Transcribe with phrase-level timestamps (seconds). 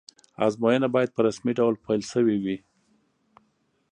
[0.45, 2.57] ازموینه باید په رسمي ډول پیل شوې وی.